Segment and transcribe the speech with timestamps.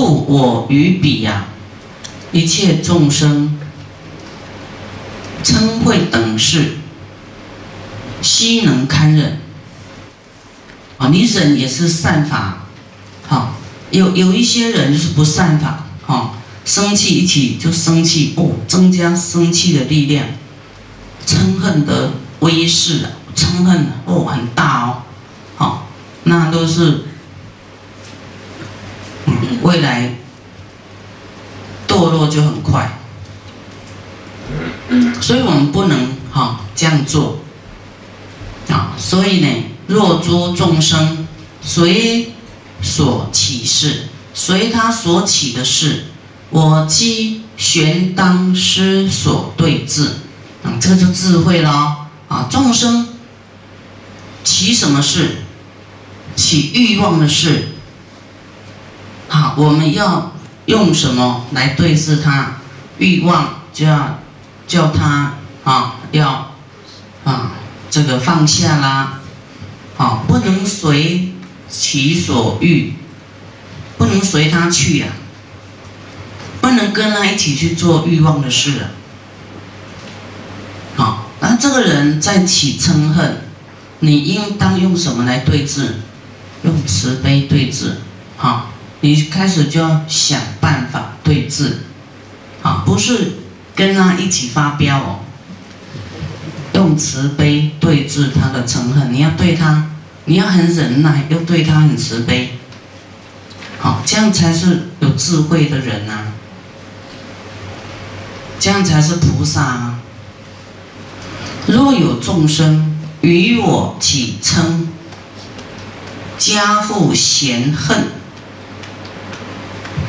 [0.00, 1.48] 故我于彼呀，
[2.32, 3.58] 一切众生
[5.44, 6.78] 嗔恚等事，
[8.22, 9.38] 悉能堪忍。
[10.96, 12.64] 啊，你忍也是善法，
[13.28, 13.56] 好，
[13.90, 16.32] 有有一些人是不善法，哈，
[16.64, 20.28] 生气一起就生气，哦，增加生气的力量，
[21.26, 25.02] 嗔恨的威势啊，嗔恨哦很大哦，
[25.56, 25.88] 好，
[26.24, 27.04] 那都是，
[29.70, 30.16] 未来
[31.86, 32.98] 堕落就很快，
[35.20, 37.38] 所以我们不能哈这样做，
[38.68, 39.48] 啊，所以呢。
[39.86, 41.26] 若诸众生
[41.60, 42.32] 随
[42.80, 46.04] 所起事，随他所起的事，
[46.50, 50.04] 我即玄当师所对治。
[50.62, 52.46] 啊，这个就智慧了啊！
[52.48, 53.08] 众生
[54.44, 55.38] 起什么事？
[56.36, 57.70] 起欲望的事。
[59.30, 60.32] 好，我们要
[60.66, 62.56] 用什么来对治他？
[62.98, 64.18] 欲望就要
[64.66, 66.52] 叫他啊，要
[67.24, 67.52] 啊，
[67.88, 69.20] 这个放下啦。
[69.96, 71.32] 啊，不能随
[71.68, 72.94] 其所欲，
[73.96, 75.06] 不能随他去呀，
[76.60, 78.90] 不能跟他一起去做欲望的事啊。
[80.96, 83.44] 好，那这个人在起嗔恨，
[84.00, 85.92] 你应当用什么来对峙？
[86.62, 87.92] 用慈悲对峙。
[88.36, 88.69] 好，
[89.00, 91.72] 你开始就要想办法对峙。
[92.62, 93.36] 啊，不是
[93.74, 95.20] 跟他一起发飙哦，
[96.74, 99.86] 用慈悲对峙他的嗔恨，你要对他。
[100.26, 102.56] 你要很忍耐，又对他很慈悲，
[103.80, 106.32] 好，这样才是有智慧的人呐。
[108.60, 109.98] 这样才是菩萨啊。
[111.66, 114.86] 若有众生与我起嗔，
[116.38, 118.04] 加复嫌恨，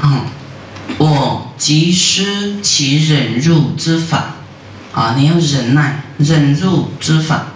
[0.01, 0.25] 啊，
[0.97, 4.35] 我即施其忍辱之法，
[4.93, 7.47] 啊，你要忍耐，忍辱之法。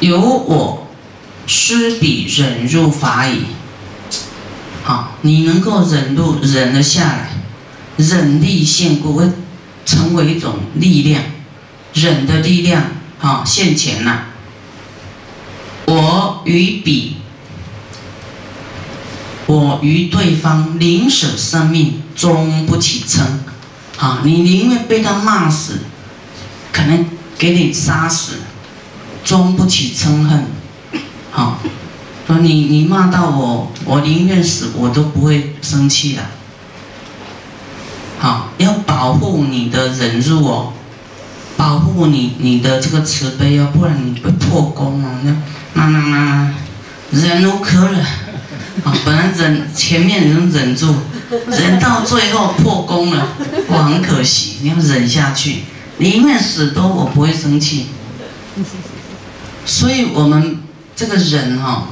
[0.00, 0.88] 由我
[1.46, 3.42] 施彼忍入法矣。
[4.82, 7.30] 好，你能够忍入忍了下来，
[7.98, 9.30] 忍力现故会
[9.84, 11.22] 成为一种力量，
[11.92, 12.84] 忍的力量
[13.18, 14.28] 好现前了。
[15.84, 17.17] 我与彼，
[19.48, 23.22] 我与对方宁舍生命，终不起嗔。
[23.96, 25.80] 好，你宁愿被他骂死，
[26.70, 27.04] 可能
[27.36, 28.34] 给你杀死。
[29.24, 30.46] 终不起嗔恨，
[31.30, 31.58] 好，
[32.26, 36.22] 说你你骂到我，我宁愿死，我都不会生气的。
[38.18, 40.72] 好，要保护你的忍辱哦，
[41.58, 45.10] 保护你你的这个慈悲哦，不然你会破功哦。
[45.22, 45.36] 那
[45.74, 46.54] 那那那，
[47.10, 48.02] 忍无可忍，
[48.84, 50.94] 啊，本来忍前面能忍住，
[51.48, 53.28] 忍到最后破功了，
[53.68, 55.62] 我，很可惜，你要忍下去，
[55.98, 57.88] 你宁愿死都我不会生气。
[59.66, 60.60] 所以，我们
[60.96, 61.88] 这个忍哈，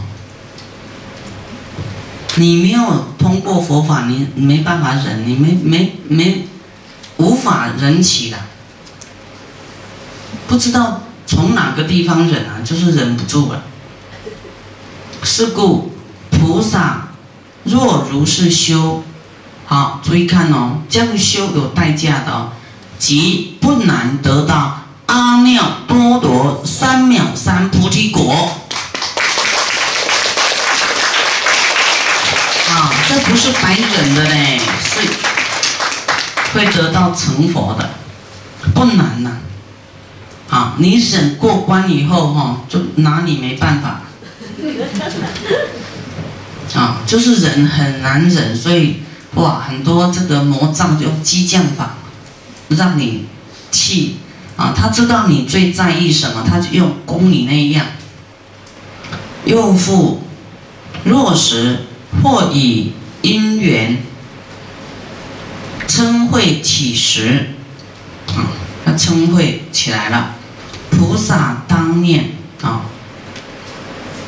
[2.36, 6.46] 你没有通过佛法，你没办法忍，你没没没
[7.16, 8.38] 无法忍起来，
[10.46, 13.64] 不知道从哪个地方忍啊，就是忍不住了。
[15.22, 15.95] 是故
[16.46, 17.08] 菩萨
[17.64, 19.02] 若如是修，
[19.64, 22.52] 好，注意看哦，这样修有代价的哦，
[23.00, 24.82] 即不难得到。
[25.06, 28.60] 阿耨多罗三藐三菩提果，
[32.70, 35.00] 啊，这不是白忍的嘞，是
[36.54, 37.90] 会得到成佛的，
[38.72, 39.32] 不难呐。
[40.48, 44.02] 啊，你忍过关以后哈，就拿你没办法。
[46.76, 48.96] 啊，就是忍很难忍，所以
[49.34, 51.96] 哇，很多这个魔障就激将法，
[52.68, 53.24] 让你
[53.70, 54.18] 气。
[54.56, 57.84] 啊，他知道你最在意什么，他就用攻你那样。
[59.44, 60.22] 又复
[61.04, 61.80] 若时
[62.22, 63.98] 或以因缘
[65.86, 67.50] 称会起时，
[68.28, 68.48] 啊，
[68.84, 70.36] 他称会起来了，
[70.90, 72.30] 菩萨当念
[72.62, 72.80] 啊，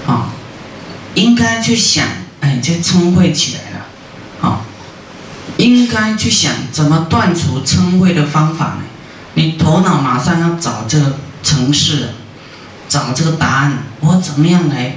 [0.06, 0.30] 啊，
[1.14, 2.06] 应该去想，
[2.40, 3.86] 哎，这嗔恚起来了，
[4.40, 4.60] 啊，
[5.56, 8.82] 应该去想怎么断除嗔恚的方法呢？
[9.34, 12.10] 你头脑马上要找这个城市，
[12.88, 14.96] 找这个答案，我怎么样来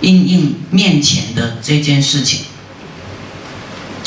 [0.00, 2.46] 应应面前的这件事情？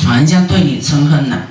[0.05, 1.43] 啊，人家对你嗔恨呢，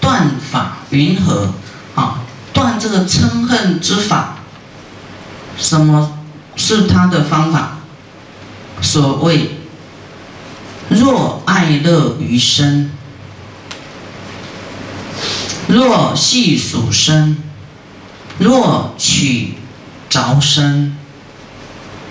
[0.00, 1.54] 断法云何？
[1.94, 2.20] 啊，
[2.52, 4.36] 断这个嗔恨之法，
[5.58, 6.18] 什么
[6.56, 7.78] 是他的方法？
[8.80, 9.59] 所谓
[10.90, 12.90] 若爱乐于身。
[15.68, 17.38] 若系属身，
[18.38, 19.54] 若取
[20.08, 20.96] 着身，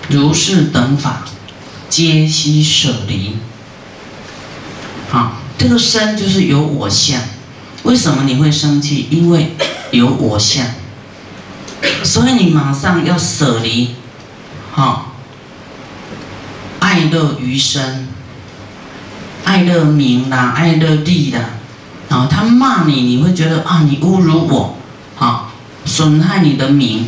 [0.08, 1.24] 如是等法，
[1.90, 3.36] 皆悉舍离。
[5.10, 7.20] 好，这个身就是有我相。
[7.82, 9.08] 为什么你会生气？
[9.10, 9.54] 因为
[9.90, 10.66] 有我相，
[12.02, 13.94] 所以你马上要舍离。
[14.72, 15.16] 好，
[16.78, 18.08] 爱乐于身，
[19.44, 21.40] 爱乐名啦，爱乐利啦。
[22.08, 24.76] 啊，他骂你，你会觉得啊，你侮辱我，
[25.16, 25.52] 啊，
[25.84, 27.06] 损害你的名，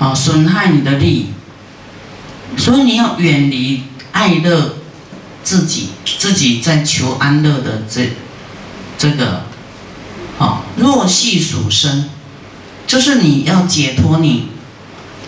[0.00, 1.26] 啊，损害你的利，
[2.56, 4.78] 所以你要远离爱乐
[5.44, 8.14] 自己，自己在求安乐的这
[8.98, 9.44] 这个，
[10.38, 12.06] 好，若系属身，
[12.88, 14.48] 就是你要解脱你，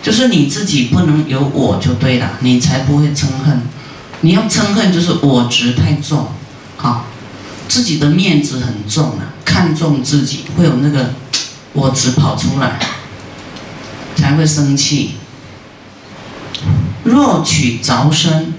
[0.03, 3.61] 就是你自己不能有我就对了，你才不会嗔恨，
[4.25, 6.29] 你要嗔恨就是我执太重，
[6.77, 7.05] 好。
[7.67, 11.13] 自己的面子很重啊，看重自己会有那个
[11.73, 12.79] 我执跑出来，
[14.15, 15.11] 才会生气。
[17.03, 18.53] 若取着身，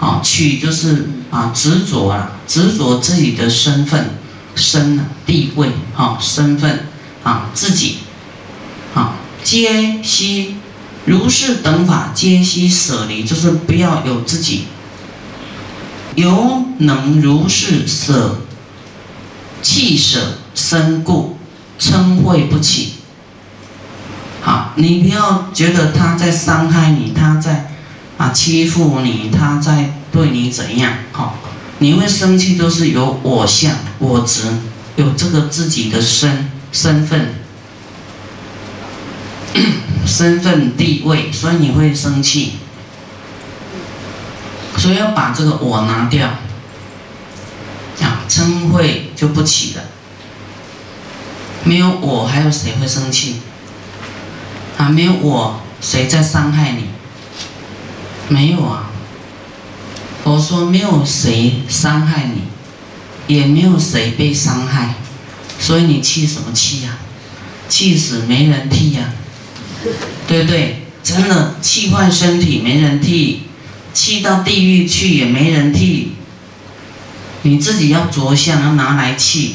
[0.00, 4.10] 啊，取就是啊执着啊，执着自己的身份、
[4.54, 6.86] 身啊地位啊身份
[7.22, 7.98] 啊自己，
[8.94, 10.56] 啊皆悉
[11.04, 14.64] 如是等法皆悉舍离，就是不要有自己。
[16.16, 18.38] 犹能如是舍
[19.62, 21.38] 弃舍身故，
[21.78, 22.94] 嗔恚不起。
[24.42, 27.72] 好，你不要觉得他在伤害你，他在
[28.18, 30.92] 啊欺负你，他在对你怎样？
[31.12, 31.38] 好，
[31.78, 34.42] 你会生气都是有我相、我执，
[34.96, 37.34] 有这个自己的身身份、
[40.06, 42.52] 身份地位，所以你会生气。
[44.84, 46.28] 所以要把这个我拿掉，
[48.02, 48.84] 啊，嗔恚
[49.16, 49.84] 就不起了。
[51.62, 53.36] 没有我，还有谁会生气？
[54.76, 56.84] 啊，没有我，谁在伤害你？
[58.28, 58.90] 没有啊。
[60.24, 62.42] 我说没有谁伤害你，
[63.34, 64.96] 也没有谁被伤害，
[65.58, 66.98] 所以你气什么气呀？
[67.70, 69.14] 气死没人替呀，
[70.28, 70.82] 对不对？
[71.02, 73.44] 真的气坏身体没人替。
[73.94, 76.12] 气到地狱去也没人替，
[77.42, 79.54] 你自己要着相，要拿来气，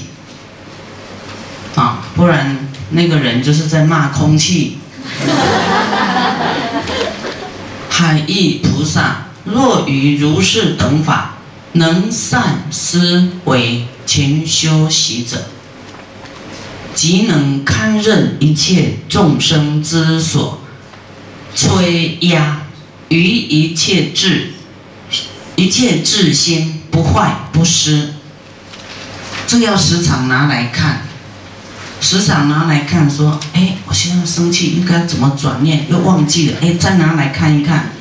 [1.75, 4.77] 啊，不然那个人就是在骂空气。
[7.89, 11.35] 海义菩萨，若于如是等法，
[11.73, 15.49] 能善思维勤修习者，
[16.95, 20.61] 即能堪任一切众生之所
[21.53, 22.61] 摧压。
[23.09, 24.53] 于一切智，
[25.55, 28.13] 一切智心不坏不失，
[29.45, 31.01] 这要时常拿来看，
[31.99, 35.85] 时常拿来看，说，哎，我现在生气，应该怎么转念？
[35.89, 37.91] 又忘记了，哎，再拿来看一看，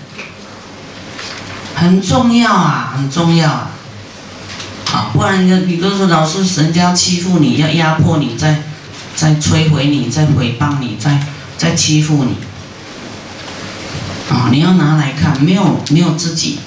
[1.74, 3.70] 很重要啊，很重要啊，
[4.84, 8.62] 好，不然你你都说老是人家欺负你，要压迫你，再
[9.16, 11.18] 再摧毁你，再诽谤你，再
[11.56, 12.36] 再欺负你。
[14.30, 14.50] 啊！
[14.52, 16.58] 你要拿来看，没有没有自己，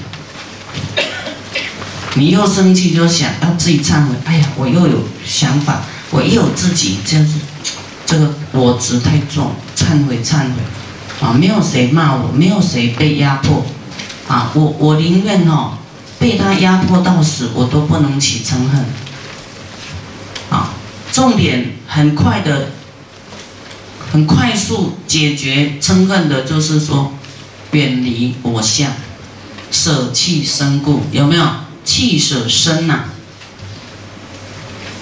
[2.16, 4.16] 你又生气就想要自己忏悔。
[4.26, 7.34] 哎呀，我又有想法，我又有自己，这样子，
[8.06, 10.56] 这个我执太重，忏悔忏悔。
[11.22, 13.64] 啊，没有谁骂我，没有谁被压迫，
[14.28, 15.74] 啊，我我宁愿哦，
[16.18, 18.86] 被他压迫到死，我都不能起嗔恨。
[20.50, 20.74] 啊，
[21.12, 22.70] 重点很快的，
[24.12, 27.14] 很快速解决嗔恨的，就是说。
[27.72, 28.92] 远离我相，
[29.72, 31.46] 舍弃身故，有没有？
[31.84, 33.06] 弃舍身呐，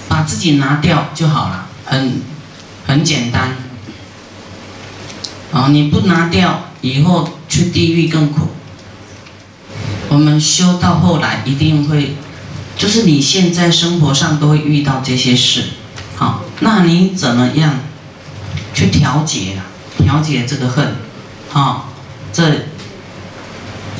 [0.08, 2.22] 把自己拿掉就好了，很
[2.86, 3.54] 很简单。
[5.52, 8.48] 啊，你不拿掉，以后去地狱更苦。
[10.08, 12.14] 我们修到后来一定会，
[12.78, 15.64] 就是你现在生活上都会遇到这些事，
[16.16, 17.80] 好，那你怎么样
[18.72, 19.66] 去调节啊？
[19.98, 20.96] 调节这个恨，
[21.50, 21.89] 好。
[22.32, 22.66] 这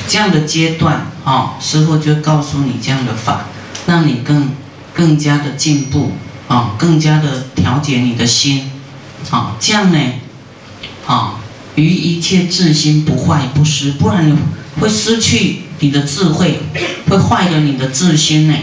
[0.07, 3.45] 这样的阶段，哦，师傅就告诉你这样的法，
[3.85, 4.51] 让你更
[4.93, 6.11] 更加的进步，
[6.47, 8.71] 哦，更加的调节你的心，
[9.31, 9.99] 哦，这样呢，
[11.05, 11.35] 哦，
[11.75, 14.37] 于一切智心不坏不失，不然你
[14.79, 16.61] 会失去你的智慧，
[17.09, 18.55] 会坏了你的智心呢，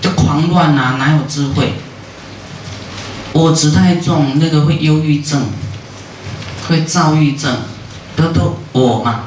[0.00, 1.74] 就狂乱啊，哪有智慧？
[3.32, 5.46] 我执太重，那个会忧郁症，
[6.68, 7.56] 会躁郁症。
[8.16, 9.24] 都都我嘛，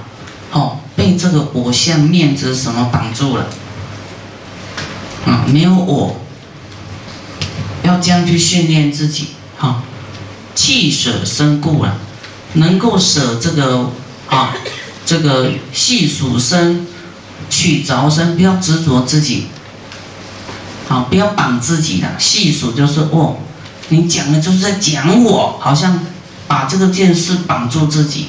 [0.52, 3.48] 哦，被这个我相面子什么绑住了，
[5.26, 6.18] 啊，没有我，
[7.84, 9.84] 要这样去训练自己，哈，
[10.54, 11.96] 弃舍身故啊，
[12.54, 13.90] 能够舍这个
[14.30, 14.54] 啊，
[15.06, 16.88] 这个细数身，
[17.50, 19.48] 去着身，不要执着自己，
[20.88, 22.08] 好，不要绑自己的。
[22.18, 23.38] 细数就是哦，
[23.90, 26.00] 你讲的就是在讲我，好像
[26.48, 28.28] 把这个件事绑住自己，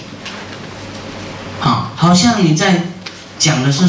[1.97, 2.85] 好，像你在
[3.39, 3.85] 讲的是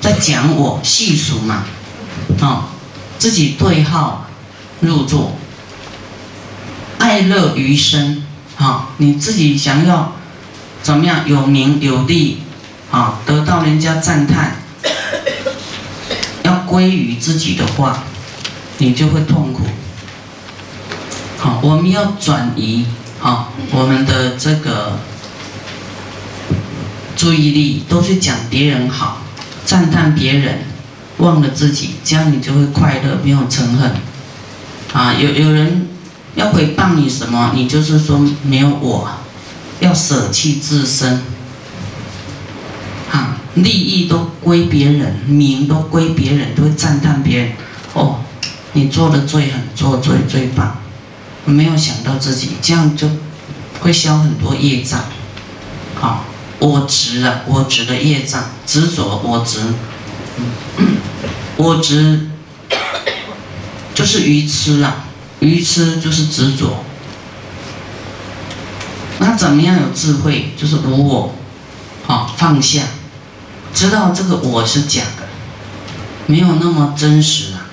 [0.00, 1.64] 在讲我细数嘛。
[2.40, 2.68] 啊，
[3.18, 4.26] 自己对号
[4.80, 5.36] 入座，
[6.98, 8.24] 爱乐于生，
[8.56, 10.12] 啊，你自己想要
[10.82, 12.42] 怎么样有名有利，
[12.90, 14.56] 啊，得到人家赞叹，
[16.42, 18.02] 要归于自己的话，
[18.78, 19.64] 你就会痛苦。
[21.38, 22.84] 好，我们要转移，
[23.22, 24.98] 啊，我们的这个
[27.22, 29.18] 注意力都是讲别人好，
[29.64, 30.58] 赞叹别人。
[31.18, 33.92] 忘了自己，这样你就会快乐，没有嗔恨。
[34.92, 35.86] 啊，有有人
[36.34, 39.08] 要诽谤你什么，你就是说没有我，
[39.78, 41.22] 要舍弃自身。
[43.12, 47.52] 啊，利益都归别人，名都归别人，都会赞叹别人。
[47.94, 48.18] 哦，
[48.72, 50.76] 你做的最狠，做最最棒，
[51.44, 53.08] 没有想到自己，这样就
[53.78, 54.98] 会消很多业障。
[55.94, 56.24] 好，
[56.62, 59.58] 我执啊，我执的业障，执着我执。
[61.56, 62.30] 我执
[63.92, 65.06] 就是愚痴啊，
[65.40, 66.84] 愚痴就是执着。
[69.18, 70.54] 那怎么样有智慧？
[70.56, 71.34] 就是无我，
[72.04, 72.82] 好放下，
[73.74, 75.26] 知道这个我是假的，
[76.26, 77.66] 没有那么真实啊。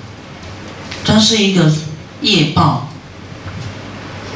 [1.06, 1.72] 它是一个
[2.22, 2.90] 业报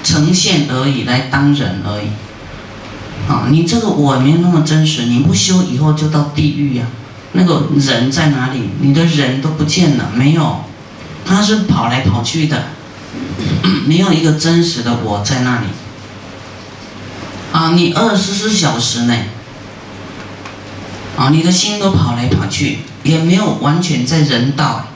[0.03, 2.09] 呈现而已，来当人而已。
[3.27, 6.85] 啊，你这个我没有那么真实，你不修以后就到地狱呀。
[7.33, 8.69] 那个人在哪里？
[8.81, 10.63] 你的人都不见了，没有，
[11.25, 12.65] 他是跑来跑去的，
[13.87, 15.67] 没有一个真实的我在那里。
[17.51, 19.15] 啊，你二十四小时呢？
[21.17, 24.87] 啊，你的心都跑来跑去，也没有完全在人道。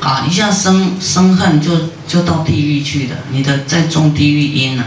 [0.00, 1.72] 啊，一下生生恨就
[2.06, 4.84] 就到地狱去的，你的在种地狱因了，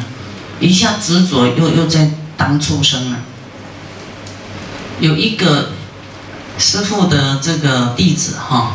[0.59, 3.19] 一下执着又又在当畜生了。
[4.99, 5.69] 有一个。
[6.55, 8.73] 师傅的这个弟子哈，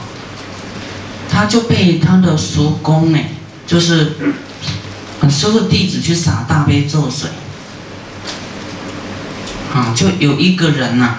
[1.31, 3.19] 他就被他的叔公呢，
[3.69, 4.17] 就是
[5.31, 7.31] 师傅弟子去洒大悲咒水，
[9.73, 11.19] 啊，就有一个人呐，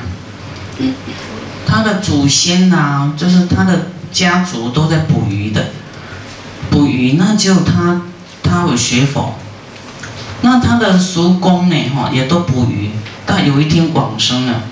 [1.65, 5.69] 他的祖先呐，就是他的家族都在捕鱼的，
[6.69, 8.01] 捕鱼，那就他
[8.43, 9.39] 他有学佛，
[10.41, 12.91] 那他的叔公呢哈，也都捕鱼，
[13.25, 14.63] 但有一天往生了，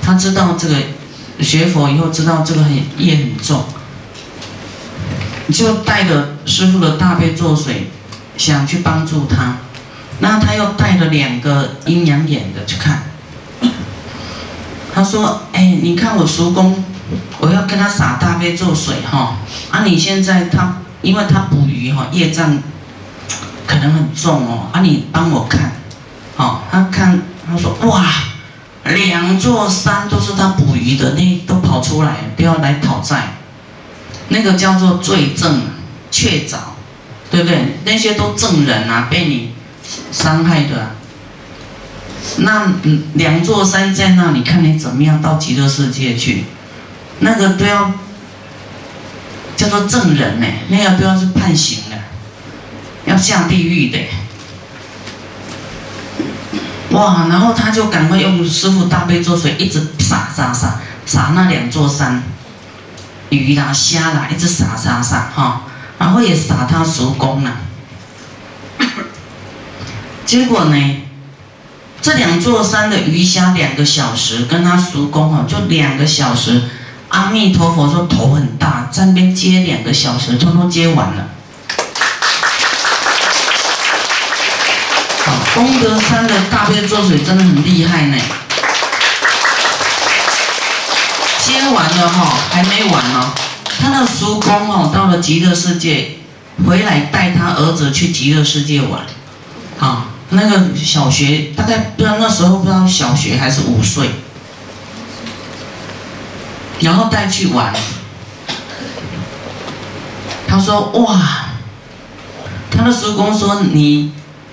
[0.00, 0.76] 他知道这个。
[1.40, 3.64] 学佛以后知道这个很业很重，
[5.52, 7.90] 就带着师傅的大悲咒水，
[8.36, 9.56] 想去帮助他。
[10.20, 13.02] 那他又带着两个阴阳眼的去看。
[14.94, 16.84] 他说：“哎，你看我叔公，
[17.40, 19.38] 我要跟他洒大悲咒水哈。
[19.72, 22.56] 啊，你现在他，因为他捕鱼哈，业障
[23.66, 24.68] 可能很重哦。
[24.72, 25.72] 啊，你帮我看，
[26.36, 28.04] 好，他看，他说哇。”
[28.84, 33.36] 两座山都是他捕鱼的，那都跑出来，都要来讨债。
[34.28, 35.62] 那个叫做罪证，
[36.10, 36.56] 确凿，
[37.30, 37.78] 对不对？
[37.86, 39.54] 那些都证人啊，被你
[40.12, 40.90] 伤害的。
[42.36, 42.74] 那
[43.14, 46.44] 两座山在那里，看你怎么样到极乐世界去。
[47.20, 47.90] 那个都要
[49.56, 51.83] 叫做证人呢，那个都要是判刑，
[53.24, 53.98] 下地狱的。
[56.90, 57.26] 哇！
[57.28, 62.22] 然后他就赶快用师傅大悲咒水一直洒洒洒洒那两座山，
[63.30, 65.62] 鱼啦虾啦，一直洒洒洒哈，
[65.98, 67.50] 然后也洒他叔公了。
[70.24, 71.02] 结果呢，
[72.00, 76.62] 这两座山的鱼虾两个小时跟他叔公哈，就两个小时。
[77.08, 81.28] 阿弥陀佛说头很大，在那边接两个小时，通通接完了。
[85.54, 88.18] 功德山的大悲咒水真的很厉害呢，
[91.44, 93.32] 接完了哈，还没完呢。
[93.80, 96.16] 他的叔公哦，到了极乐世界，
[96.66, 99.02] 回来带他儿子去极乐世界玩，
[99.78, 104.10] 啊，那个小学大概不知道那时候不知道小学还是五岁，
[106.80, 107.72] 然后带去玩。
[110.48, 111.20] 他说哇，
[112.72, 114.12] 他的叔公说你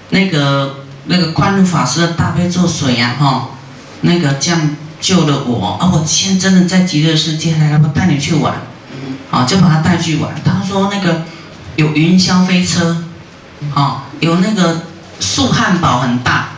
[0.09, 0.77] 那个。
[1.11, 3.49] 那个宽恕法师的大悲咒水呀，哈，
[3.99, 5.91] 那个这样救了我啊！
[5.91, 8.53] 我现在真的在极乐世界来了，我带你去玩，
[9.29, 10.31] 啊，就把他带去玩。
[10.41, 11.23] 他说那个
[11.75, 13.03] 有云霄飞车，
[13.75, 14.83] 啊，有那个
[15.19, 16.51] 素汉堡很大，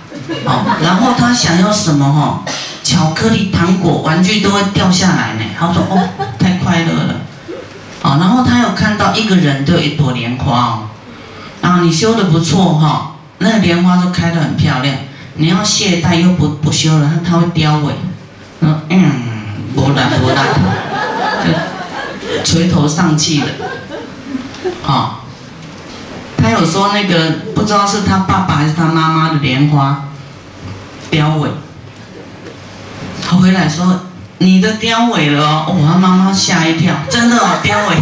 [0.46, 2.44] 哦，然后他想要什么哈，
[2.84, 5.46] 巧克力、糖果、玩具都会掉下来呢。
[5.60, 7.16] 他说哦，太快乐了，
[8.04, 10.84] 啊，然后他有看到一个人都有一朵莲花哦，
[11.62, 13.13] 啊，你修的不错哈，
[13.44, 14.96] 那个莲花都开得很漂亮。
[15.36, 17.92] 你要懈怠又不不修了，它它会凋萎。
[18.62, 19.12] 嗯嗯，
[19.76, 20.38] 不然不然，
[21.44, 23.48] 就垂头丧气的。
[24.88, 25.20] 啊，
[26.38, 30.06] 他有说那个不知道是他爸爸还是他妈妈的莲花
[31.10, 31.50] 凋萎。
[33.26, 34.02] 他回来说
[34.38, 37.96] 你的凋萎了哦，哦，他妈妈吓一跳，真的哦凋萎。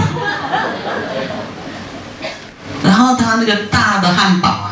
[2.83, 4.70] 然后他那个大的汉堡，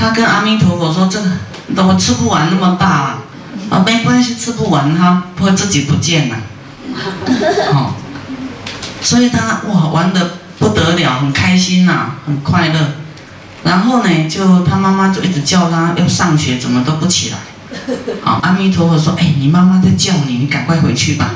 [0.00, 1.28] 他跟阿弥陀佛说这个。
[1.76, 3.18] 我吃不完那么大啊，
[3.70, 6.36] 啊没关系，吃不完它会自己不见了，
[7.72, 7.94] 哦，
[9.00, 12.80] 所以他哇玩的不得了，很开心呐，很快乐。
[13.62, 17.38] 然后呢，就他妈妈就一直叫他要上学，怎么都不起来。
[18.20, 21.30] 好， 阿弥陀佛说，哎，你妈妈在叫你，你赶快回去吧。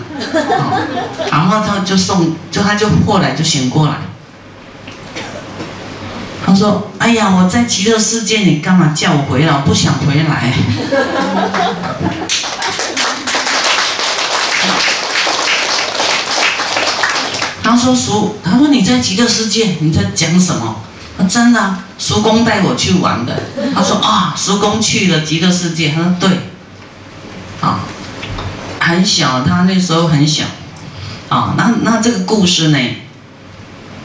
[1.31, 3.95] 然后他就送，就他就后来就醒过来。
[6.47, 9.53] 他说：“哎呀，我在极乐世界，你干嘛叫我回来？
[9.53, 10.55] 我不想回来。”
[17.63, 20.77] 他说：“叔，他说你在极乐世界，你在讲什么？
[21.29, 23.39] 真的，叔公带我去玩的。”
[23.75, 26.31] 他说：“啊，叔公去了极乐世界。”他说：“对，
[27.61, 27.81] 啊，
[28.81, 30.45] 很小，他那时候很小，
[31.29, 32.79] 啊，那那这个故事呢，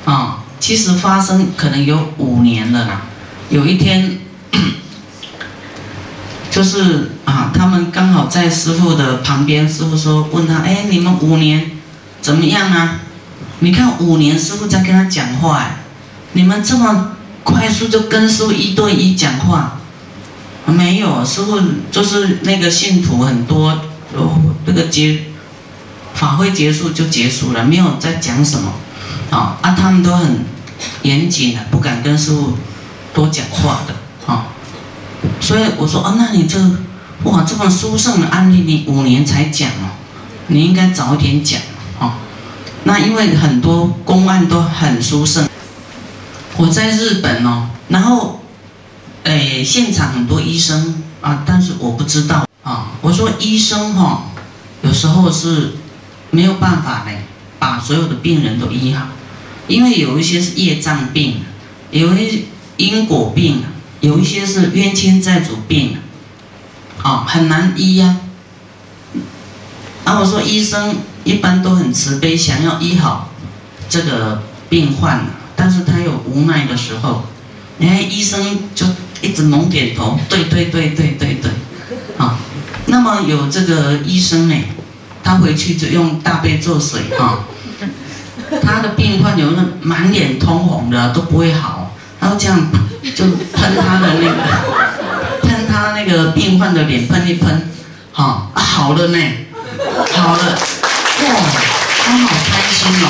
[0.04, 0.39] 啊。”
[0.70, 3.02] 其实发生可能有五年了啦。
[3.50, 4.20] 有一天，
[6.52, 9.68] 就是啊，他们刚好在师傅的旁边。
[9.68, 11.72] 师傅说：“问他，哎，你们五年
[12.22, 13.00] 怎么样啊？
[13.62, 15.78] 你看五年，师傅在跟他讲话，哎，
[16.34, 17.14] 你们这么
[17.44, 19.80] 快速就跟师傅一对一讲话？
[20.68, 21.60] 没有，师傅
[21.92, 23.72] 就是那个信徒很多，
[24.16, 25.24] 哦，这个结
[26.14, 28.72] 法会结束就结束了，没有在讲什么。”
[29.32, 29.76] 啊啊！
[29.76, 30.44] 他们都很
[31.04, 32.58] 严谨的，不敢跟师傅
[33.14, 33.96] 多讲话的，
[34.32, 34.48] 啊。
[35.42, 36.60] 所以我说，哦，那你这
[37.24, 39.92] 哇这么殊胜的案例，你五年才讲哦，
[40.48, 41.60] 你应该早点讲，
[42.00, 42.18] 啊。
[42.84, 45.48] 那因为很多公案都很殊胜。
[46.58, 48.42] 我在日本哦，然后，
[49.24, 52.92] 诶，现场很多医生啊，但是我不知道啊。
[53.02, 54.24] 我说医生哈，
[54.82, 55.76] 有时候是
[56.32, 57.12] 没有办法的，
[57.60, 59.06] 把所有的病人都医好。
[59.70, 61.42] 因为有一些是业障病，
[61.92, 62.46] 有一
[62.78, 63.62] 因果病，
[64.02, 65.98] 有一些是冤亲债主病，
[67.04, 68.18] 啊，很难医呀。
[70.04, 73.30] 啊，我说医生一般都很慈悲，想要医好
[73.88, 77.26] 这个病患，但是他有无奈的时候，
[77.78, 78.88] 你看医生就
[79.22, 81.52] 一直猛点头，对对对对对对，
[82.18, 82.40] 啊，
[82.88, 84.56] 那么有这个医生呢，
[85.24, 87.46] 他回去就用大悲咒水啊。
[88.62, 92.60] 他的病患有那满脸通红的都不会好，然后这样
[93.16, 94.36] 就喷他的那个，
[95.48, 97.70] 喷他那个病患的脸喷一喷，
[98.12, 99.18] 好，好了呢，
[100.16, 101.28] 好了，哇，
[102.04, 103.08] 他好开心哦，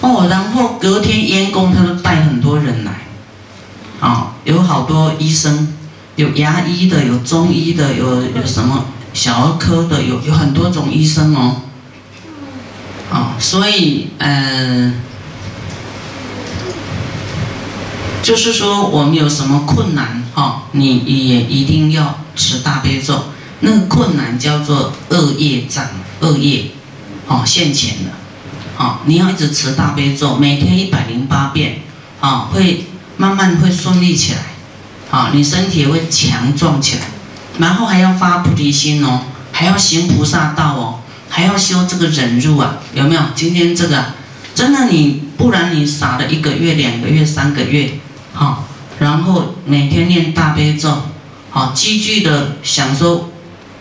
[0.00, 2.92] 哦，然后隔天烟工他都带很多人来，
[4.00, 5.74] 啊，有好多医生，
[6.16, 11.56] 有牙医的，有中医的，有有什么小儿科的，有有很多种医生哦。
[13.12, 14.94] 啊，所以，嗯，
[18.22, 23.24] 就是说，我们有什么困难，哈，你也一定要持大悲咒。
[23.60, 25.84] 那个困难叫做恶业障，
[26.20, 26.70] 恶业，
[27.28, 28.10] 哦，现前的，
[28.78, 31.80] 哦，你要一直持大悲咒，每天一百零八遍，
[32.20, 32.86] 啊，会
[33.18, 34.38] 慢慢会顺利起来，
[35.10, 37.02] 啊，你身体会强壮起来，
[37.58, 39.20] 然后还要发菩提心哦，
[39.52, 40.98] 还要行菩萨道哦。
[41.34, 43.22] 还要修这个忍辱啊，有没有？
[43.34, 44.04] 今天这个
[44.54, 47.92] 真的你，不然你傻了一个月、两个月、三个月，
[48.34, 48.68] 好，
[48.98, 51.04] 然后每天念大悲咒，
[51.48, 53.30] 好，积聚的想说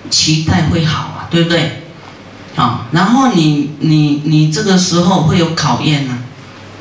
[0.10, 1.84] 期待会好啊，对不对？
[2.56, 6.20] 好，然后你你你这个时候会有考验呢，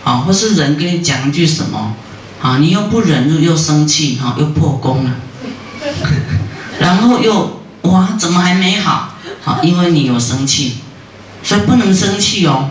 [0.04, 1.96] 好，或是人跟你讲一句什么，
[2.38, 5.10] 好，你又不忍辱又生气，哈，又破功了，
[6.78, 9.09] 然后又哇，怎么还没好？
[9.62, 10.76] 因为你有生气，
[11.42, 12.70] 所以不能生气哦。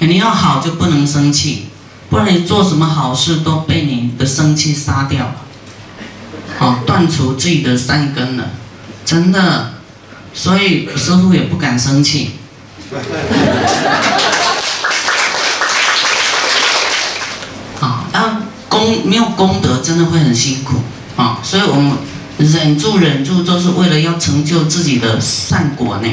[0.00, 1.68] 你要好就不能生气，
[2.10, 5.36] 不然你做什么好事都被你的生气杀掉了。
[6.58, 8.50] 好，断除自己的善根了，
[9.04, 9.72] 真的。
[10.34, 12.32] 所以师傅也不敢生气。
[17.80, 20.76] 啊，然功没有功德，真的会很辛苦
[21.16, 21.38] 啊。
[21.42, 21.96] 所以我们
[22.38, 26.08] 忍住忍住，就是为了要成就自己的善果呢。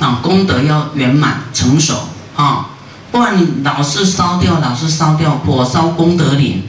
[0.00, 1.94] 啊，功德要圆满成熟
[2.34, 2.70] 啊，
[3.12, 6.64] 不然你老是烧掉，老是烧掉，火烧功德林，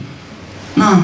[0.74, 1.00] 那，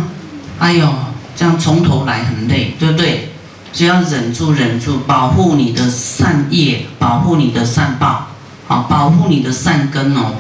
[0.60, 0.88] 哎呦，
[1.34, 3.32] 这样从头来很累，对不对？
[3.72, 8.28] 只要忍住忍住，保护你的善业，保护你的善报，
[8.68, 10.34] 好，保护你的善根哦，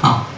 [0.00, 0.28] 好，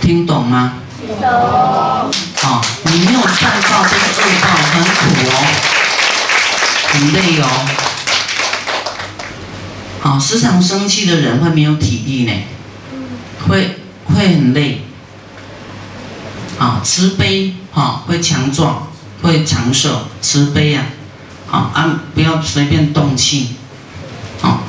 [0.00, 0.74] 听懂吗？
[1.00, 2.27] 听懂。
[2.48, 5.32] 啊，你没有善报就是恶报，很苦哦，
[6.88, 7.44] 很累哦。
[10.00, 12.32] 好，时常生气的人会没有体力呢，
[13.46, 14.80] 会会很累。
[16.58, 18.88] 啊，慈悲哈会强壮，
[19.20, 20.86] 会长寿，慈悲呀，
[21.46, 23.56] 好啊，不要随便动气，
[24.40, 24.62] 好，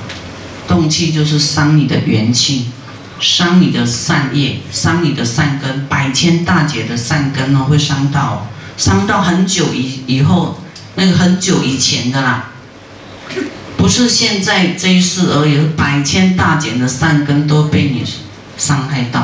[0.67, 2.71] 动气就是伤你的元气，
[3.19, 10.61] 伤你的善业，伤你的善根，百千大劫的善根哦，会伤到，伤到很久以以后，
[10.95, 12.51] 那个很久以前的啦。
[13.77, 18.03] 不是现在这一世而已，百千大劫的善根都被你
[18.57, 19.21] 伤害到。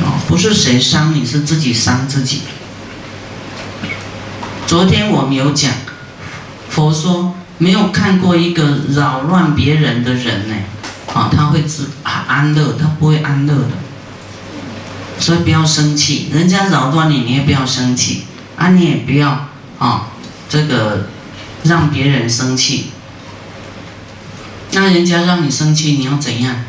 [0.00, 2.40] 哦，不是谁伤你，是自己伤自己。
[4.66, 5.70] 昨天我们有讲，
[6.68, 10.54] 佛说没有看过一个扰乱别人的人呢，
[11.14, 13.70] 啊，他会自安乐，他不会安乐的。
[15.18, 18.24] 所以不要生气，人家扰乱你，你也不要生气，
[18.56, 19.48] 啊，你也不要
[19.78, 20.08] 啊，
[20.48, 21.08] 这个
[21.62, 22.90] 让别人生气。
[24.72, 26.64] 那人家让你生气，你要怎样？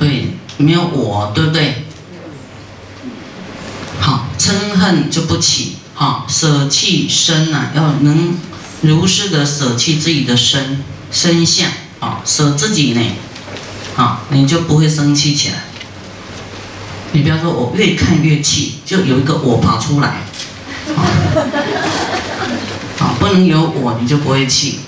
[0.00, 1.84] 对，没有我，对不对？
[4.00, 5.76] 好，嗔恨就不起。
[5.94, 8.36] 好，舍弃身呐，要能
[8.80, 11.70] 如是的舍弃自己的身身相。
[12.02, 13.00] 啊，舍自己呢，
[13.94, 15.62] 啊，你就不会生气起来。
[17.12, 20.22] 你不要说我越看越气，就有一个我跑出来。
[22.98, 24.80] 啊，不能有我，你就不会气。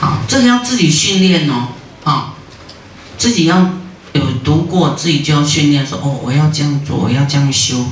[0.00, 1.68] 啊这个要自己训练哦，
[2.02, 2.34] 啊，
[3.16, 3.70] 自己要
[4.12, 7.86] 有读过，自己就要训练说，哦，我要这样做，我要这样修，